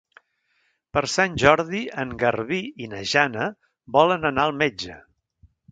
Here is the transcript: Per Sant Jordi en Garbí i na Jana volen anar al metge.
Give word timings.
Per 0.97 1.03
Sant 1.15 1.35
Jordi 1.43 1.83
en 2.05 2.15
Garbí 2.25 2.59
i 2.87 2.91
na 2.95 3.05
Jana 3.15 3.49
volen 3.99 4.31
anar 4.33 4.49
al 4.51 4.61
metge. 4.65 5.03